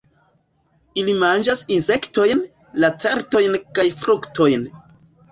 Ili 1.01 1.13
manĝas 1.23 1.59
insektojn, 1.75 2.41
lacertojn 2.85 3.57
kaj 3.81 3.85
fruktojn. 3.99 4.65